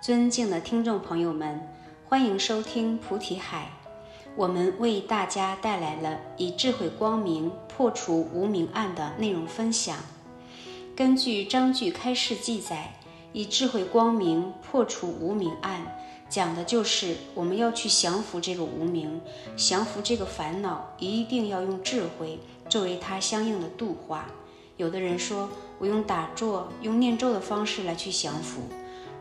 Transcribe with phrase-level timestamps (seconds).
[0.00, 1.60] 尊敬的听众朋友们，
[2.08, 3.70] 欢迎收听菩提海。
[4.34, 9.98] 我们为大家带来了以智慧光明破除无明暗的内容分享。
[10.96, 12.94] 根据章句开示记载，
[13.34, 15.94] 以智慧光明破除无明暗，
[16.30, 19.20] 讲的就是我们要去降服这个无明，
[19.54, 22.38] 降服这个烦恼，一定要用智慧
[22.70, 24.24] 作为它相应的度化。
[24.78, 28.62] 有的人说，我用打坐、用念咒的方式来去降服。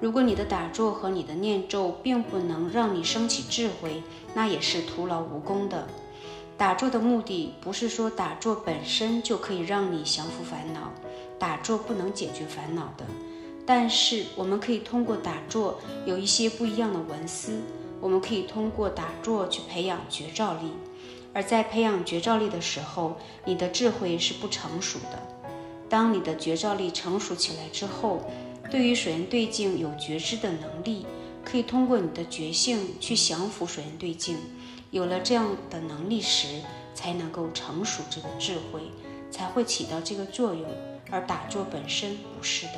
[0.00, 4.02] 如果你的打坐和你的念咒并不能让你升起智慧，
[4.34, 5.86] 那也是徒劳无功的。
[6.56, 10.92] 打坐的目的不是说打坐本身就可以让你降服烦恼，
[11.38, 13.04] 打坐不能解决烦恼的。
[13.66, 17.60] 但是我们可以通过打坐有一些不一样的文思，
[18.00, 20.72] 我们可以通过打坐去培养觉照力。
[21.34, 25.22] 而在培养觉照力的时候，你的智慧是不成熟的。
[25.88, 28.22] 当你的觉照力成熟起来之后，
[28.70, 31.06] 对于水源对境有觉知的能力，
[31.44, 34.36] 可以通过你的觉性去降服水源对境。
[34.90, 36.60] 有了这样的能力时，
[36.94, 38.82] 才能够成熟这个智慧，
[39.30, 40.64] 才会起到这个作用。
[41.10, 42.72] 而打坐本身不是的。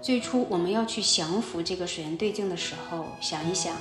[0.00, 3.76] 最初我们要去降服这个水源对境的时候，想一想，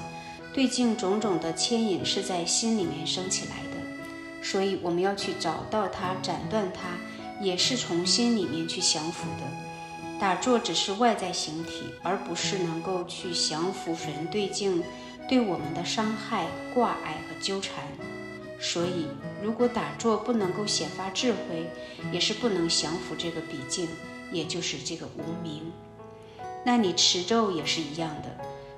[0.53, 6.81] 对境种种的牵引是在心里面升起来的，所以我们要去找到它，斩断它。
[7.41, 9.43] 也是从心里面去降服的，
[10.23, 14.81] 打坐只是外在形体，而不是能够去降服水人对境
[15.27, 17.83] 对我们的伤害、挂碍和纠缠。
[18.57, 19.07] 所以，
[19.43, 21.69] 如果打坐不能够显发智慧，
[22.13, 23.85] 也是不能降服这个比境，
[24.31, 25.73] 也就是这个无名。
[26.63, 28.29] 那你持咒也是一样的，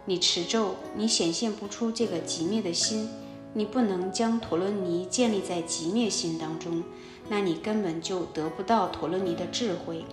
[0.06, 3.08] 你持咒，你显现不出这个极灭的心，
[3.54, 6.82] 你不能将陀罗尼建立在极灭心当中。
[7.30, 10.04] 那你根本就得不到陀罗尼的智慧，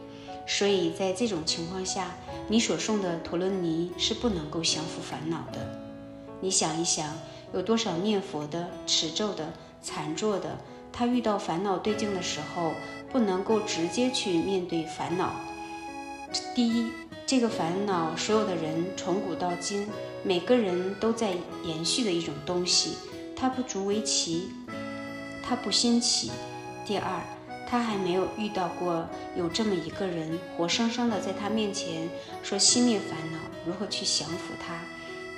[0.46, 2.14] 所以在这种情况下，
[2.48, 5.80] 你所送的陀罗尼是不能够降服烦恼的。
[6.40, 7.14] 你想一想，
[7.54, 9.52] 有多少念佛的、持咒的、
[9.82, 10.58] 禅坐的，
[10.92, 12.72] 他遇到烦恼对境的时候，
[13.10, 15.32] 不能够直接去面对烦恼。
[16.54, 16.90] 第一，
[17.26, 19.86] 这个烦恼，所有的人从古到今，
[20.24, 22.96] 每个人都在延续的一种东西，
[23.36, 24.50] 它不足为奇，
[25.42, 26.30] 它不新奇。
[26.84, 27.22] 第二，
[27.72, 32.06] 他还没有遇到过有这么一个人，活生生的在他面前
[32.42, 34.78] 说熄灭烦恼，如何去降服他，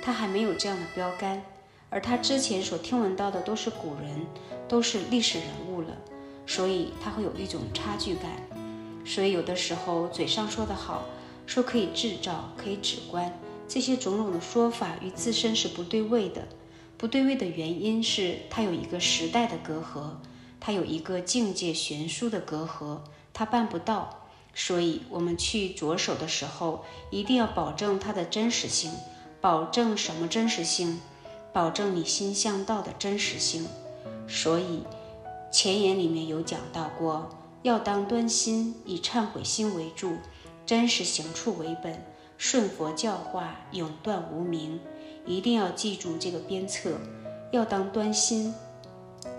[0.01, 1.41] 他还没有这样的标杆。
[1.89, 4.25] 而他之前所听闻到的都是古人，
[4.67, 5.95] 都是历史人物了，
[6.45, 8.29] 所以他会有一种差距感。
[9.05, 11.05] 所以有的时候嘴上说的好，
[11.47, 13.31] 说可以制造，可以止观，
[13.65, 16.45] 这些种种的说法与自身是不对位的。
[16.97, 20.09] 不对位的原因是他有一个时代的隔阂。
[20.65, 22.97] 它有一个境界悬殊的隔阂，
[23.31, 28.91] 它办不到，所以我们去着手的时候，一定要保证它的真实性。
[29.39, 30.99] 保证什么真实性？
[31.53, 33.67] 保证你心向道的真实性。
[34.27, 34.81] 所以
[35.51, 37.29] 前言里面有讲到过，
[37.61, 40.17] 要当端心，以忏悔心为主，
[40.65, 42.03] 真实行处为本，
[42.39, 44.79] 顺佛教化，永断无明。
[45.27, 46.93] 一定要记住这个鞭策，
[47.51, 48.51] 要当端心。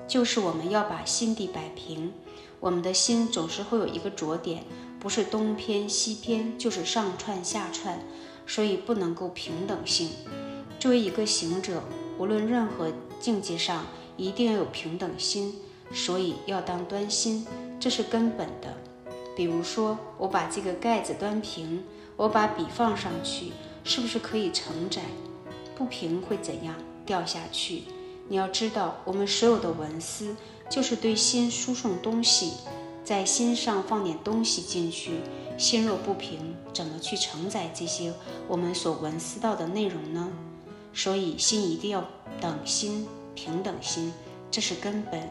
[0.08, 2.12] 就是我们要把心地摆平，
[2.60, 4.64] 我们的心总是会有一个着点，
[5.00, 8.00] 不是东偏西偏，就是上串下窜，
[8.46, 10.10] 所以不能够平等性。
[10.78, 11.82] 作为一个行者，
[12.18, 13.86] 无论任何境界上，
[14.16, 15.54] 一定要有平等心，
[15.92, 17.46] 所以要当端心，
[17.80, 18.76] 这是根本的。
[19.36, 21.82] 比如说，我把这个盖子端平，
[22.16, 23.52] 我把笔放上去，
[23.84, 25.02] 是不是可以承载？
[25.74, 26.74] 不平会怎样？
[27.04, 27.82] 掉下去。
[28.28, 30.34] 你要知道，我们所有的文思
[30.68, 32.52] 就是对心输送东西，
[33.04, 35.20] 在心上放点东西进去，
[35.56, 38.12] 心若不平，怎么去承载这些
[38.48, 40.28] 我们所文思到的内容呢？
[40.92, 42.04] 所以，心一定要
[42.40, 44.12] 等心、平等心，
[44.50, 45.30] 这是根本。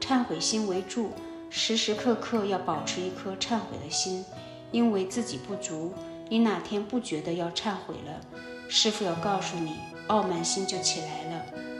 [0.00, 1.10] 忏悔心为助，
[1.50, 4.24] 时时刻刻要保持一颗忏悔的心，
[4.70, 5.92] 因为自己不足，
[6.28, 8.20] 你哪天不觉得要忏悔了，
[8.68, 9.74] 师傅要告诉你，
[10.06, 11.71] 傲慢心就起来了。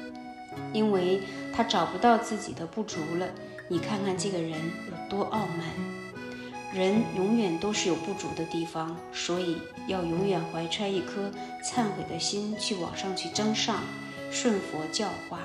[0.73, 1.21] 因为
[1.53, 3.29] 他找不到自己的不足了，
[3.69, 5.67] 你看看这个人有多傲慢。
[6.75, 11.31] 人永远都是有不足的地方，所以要永远怀揣一颗
[11.63, 13.81] 忏悔的心去往上去争上，
[14.31, 15.41] 顺佛教化。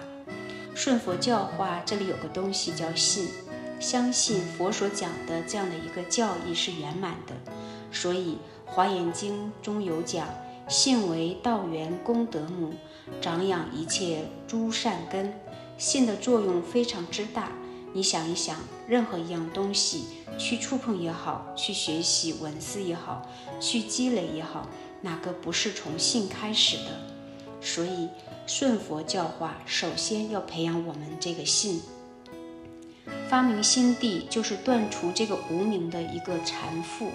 [0.73, 3.27] 顺佛教化，这里有个东西叫信，
[3.79, 7.33] 相信佛所讲的这样的一个教义是圆满的。
[7.91, 8.37] 所以
[8.71, 10.27] 《华严经》中有讲。
[10.67, 12.73] 信为道源功德母，
[13.21, 15.33] 长养一切诸善根。
[15.77, 17.51] 信的作用非常之大。
[17.93, 20.05] 你想一想，任何一样东西，
[20.37, 23.29] 去触碰也好，去学习文思也好，
[23.61, 24.67] 去积累也好，
[25.01, 26.99] 哪个不是从性开始的？
[27.61, 28.09] 所以
[28.45, 31.81] 顺佛教化，首先要培养我们这个性。
[33.29, 37.07] 发明心地就是断除这个无名的一个缠缚，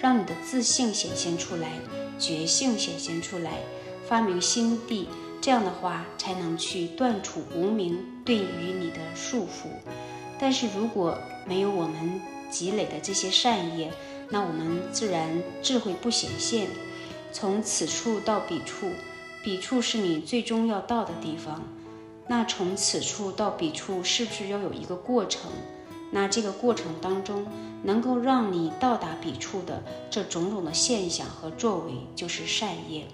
[0.00, 1.72] 让你的自信显现出来，
[2.18, 3.58] 觉性显现出来。
[4.08, 5.08] 发明心地，
[5.40, 9.68] 这样的话才能去断除无名对于你的束缚。
[10.38, 12.20] 但是如果没有我们
[12.50, 13.92] 积累的这些善业，
[14.28, 16.68] 那我们自然智慧不显现。
[17.32, 18.90] 从此处到彼处，
[19.42, 21.62] 彼处是你最终要到的地方。
[22.28, 25.50] 那从此处到彼处，是不是要有一个过程？
[26.10, 27.46] 那这个过程当中，
[27.82, 33.06] 能够让你到达彼处的这种种的现象和作为，就是善业。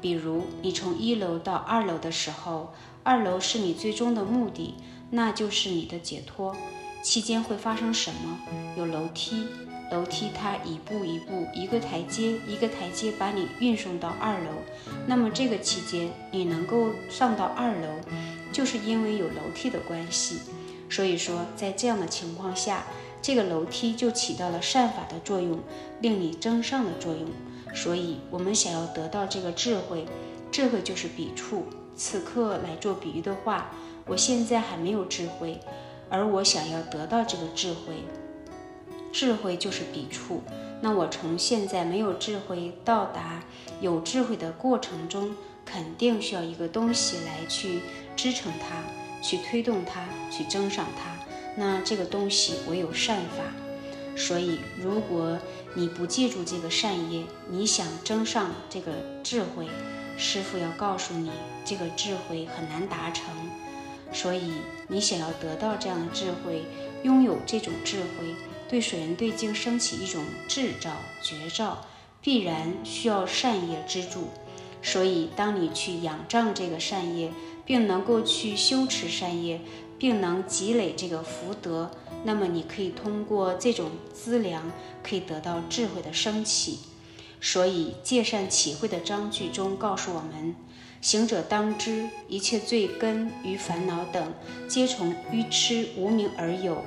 [0.00, 2.72] 比如你从一楼到二楼的时候，
[3.02, 4.74] 二楼是你最终的目的，
[5.10, 6.56] 那就是你的解脱。
[7.02, 8.38] 期间会发生什么？
[8.76, 9.46] 有楼梯。
[9.90, 14.48] 楼梯它一步一步，一个台阶一个台阶把你运送到二楼。
[15.06, 17.88] 那么这个期间你能够上到二楼，
[18.52, 20.40] 就是因为有楼梯的关系。
[20.90, 22.84] 所以说，在这样的情况下，
[23.22, 25.58] 这个楼梯就起到了善法的作用，
[26.00, 27.26] 令你增上的作用。
[27.74, 30.04] 所以，我们想要得到这个智慧，
[30.50, 31.64] 智慧就是笔触。
[31.96, 33.70] 此刻来做比喻的话，
[34.06, 35.58] 我现在还没有智慧，
[36.10, 38.04] 而我想要得到这个智慧。
[39.12, 40.42] 智慧就是笔触，
[40.80, 43.42] 那我从现在没有智慧到达
[43.80, 45.34] 有智慧的过程中，
[45.64, 47.80] 肯定需要一个东西来去
[48.16, 48.82] 支撑它，
[49.22, 51.12] 去推动它，去增上它。
[51.56, 53.44] 那这个东西唯有善法。
[54.14, 55.38] 所以，如果
[55.74, 58.92] 你不记住这个善业，你想增上这个
[59.22, 59.66] 智慧，
[60.18, 61.30] 师傅要告诉你，
[61.64, 63.24] 这个智慧很难达成。
[64.12, 64.52] 所以，
[64.88, 66.64] 你想要得到这样的智慧，
[67.02, 68.34] 拥有这种智慧。
[68.68, 70.90] 对水源对境升起一种智照
[71.22, 71.86] 觉照，
[72.20, 74.28] 必然需要善业之助。
[74.82, 77.30] 所以，当你去仰仗这个善业，
[77.64, 79.60] 并能够去修持善业，
[79.98, 81.90] 并能积累这个福德，
[82.24, 84.70] 那么你可以通过这种资粮，
[85.02, 86.78] 可以得到智慧的升起。
[87.40, 90.54] 所以，戒善起慧的章句中告诉我们：
[91.00, 94.32] 行者当知，一切罪根与烦恼等，
[94.68, 96.84] 皆从愚痴无明而有。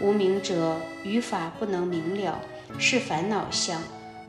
[0.00, 2.40] 无名者，语法不能明了，
[2.78, 3.80] 是烦恼相；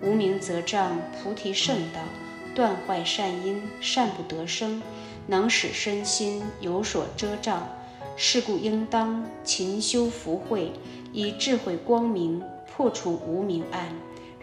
[0.01, 2.01] 无名则障菩提圣道，
[2.53, 4.81] 断坏善因，善不得生，
[5.29, 7.69] 能使身心有所遮障。
[8.17, 10.73] 是故应当勤修福慧，
[11.13, 13.95] 以智慧光明破除无明暗。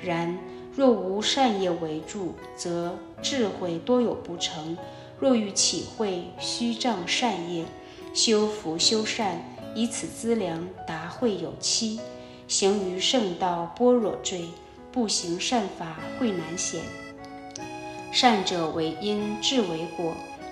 [0.03, 0.39] 然
[0.75, 4.79] 若无善业为助，则智慧多有不成。
[5.19, 7.67] 若欲起慧，须障善业，
[8.15, 9.45] 修福修善。
[9.75, 12.01] 以此资粮达会有期，
[12.49, 14.47] 行于圣道般若坠，
[14.91, 16.81] 不行善法会难显。
[18.11, 20.15] 善者为因，智为果，